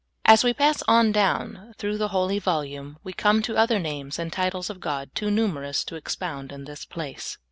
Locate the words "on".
0.87-1.11